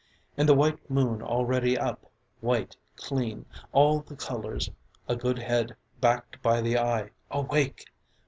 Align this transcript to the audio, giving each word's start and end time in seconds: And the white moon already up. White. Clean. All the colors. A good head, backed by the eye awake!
And 0.35 0.49
the 0.49 0.55
white 0.55 0.89
moon 0.89 1.21
already 1.21 1.77
up. 1.77 2.09
White. 2.39 2.75
Clean. 2.95 3.45
All 3.71 3.99
the 3.99 4.15
colors. 4.15 4.71
A 5.07 5.15
good 5.15 5.37
head, 5.37 5.75
backed 5.99 6.41
by 6.41 6.59
the 6.59 6.79
eye 6.79 7.11
awake! 7.29 7.85